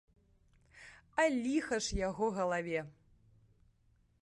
[1.23, 2.81] А ліха ж яго галаве!